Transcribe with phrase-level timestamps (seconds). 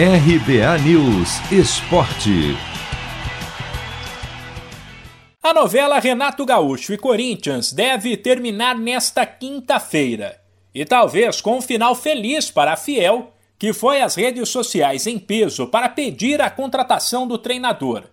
[0.00, 2.56] RBA News Esporte.
[5.42, 10.40] A novela Renato Gaúcho e Corinthians deve terminar nesta quinta-feira.
[10.72, 15.18] E talvez com um final feliz para a Fiel, que foi às redes sociais em
[15.18, 18.04] peso para pedir a contratação do treinador.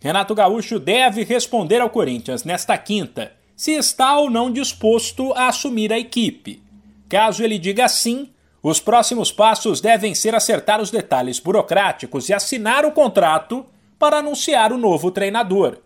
[0.00, 5.92] Renato Gaúcho deve responder ao Corinthians nesta quinta se está ou não disposto a assumir
[5.92, 6.62] a equipe.
[7.06, 8.30] Caso ele diga sim,
[8.64, 13.66] os próximos passos devem ser acertar os detalhes burocráticos e assinar o contrato
[13.98, 15.76] para anunciar o novo treinador.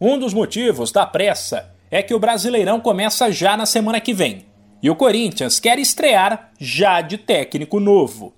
[0.00, 4.46] Um dos motivos da pressa é que o Brasileirão começa já na semana que vem
[4.82, 8.32] e o Corinthians quer estrear já de técnico novo.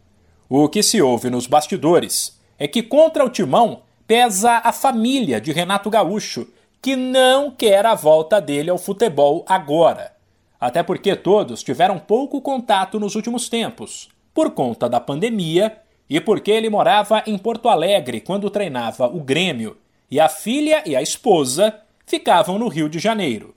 [0.48, 5.52] O que se ouve nos bastidores é que contra o Timão pesa a família de
[5.52, 6.48] Renato Gaúcho,
[6.82, 10.13] que não quer a volta dele ao futebol agora.
[10.64, 15.76] Até porque todos tiveram pouco contato nos últimos tempos, por conta da pandemia
[16.08, 19.76] e porque ele morava em Porto Alegre quando treinava o Grêmio
[20.10, 23.54] e a filha e a esposa ficavam no Rio de Janeiro.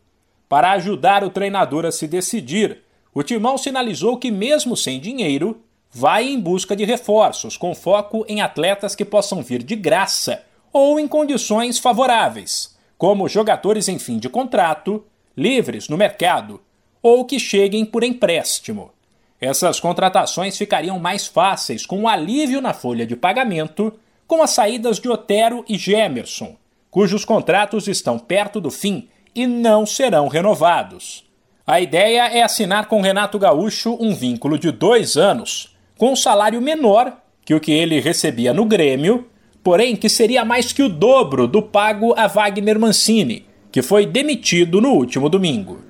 [0.49, 2.79] Para ajudar o treinador a se decidir,
[3.13, 8.41] o Timão sinalizou que, mesmo sem dinheiro, vai em busca de reforços, com foco em
[8.41, 14.27] atletas que possam vir de graça ou em condições favoráveis, como jogadores em fim de
[14.27, 15.05] contrato,
[15.37, 16.66] livres no mercado
[17.01, 18.91] ou que cheguem por empréstimo.
[19.39, 23.93] Essas contratações ficariam mais fáceis com o alívio na folha de pagamento
[24.25, 26.55] com as saídas de Otero e Gemerson,
[26.91, 31.25] cujos contratos estão perto do fim e não serão renovados.
[31.65, 36.61] A ideia é assinar com Renato Gaúcho um vínculo de dois anos, com um salário
[36.61, 39.27] menor que o que ele recebia no Grêmio,
[39.63, 44.81] porém que seria mais que o dobro do pago a Wagner Mancini, que foi demitido
[44.81, 45.86] no último domingo.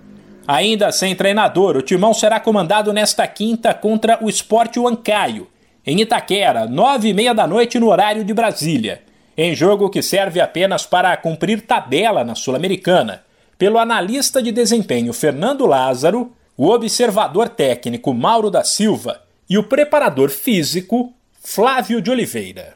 [0.47, 5.45] Ainda sem treinador, o timão será comandado nesta quinta contra o Sport Huancaio,
[5.85, 9.01] em Itaquera, nove e meia da noite no horário de Brasília,
[9.37, 13.23] em jogo que serve apenas para cumprir tabela na Sul-Americana,
[13.57, 20.29] pelo analista de desempenho Fernando Lázaro, o observador técnico Mauro da Silva e o preparador
[20.29, 21.13] físico
[21.43, 22.75] Flávio de Oliveira.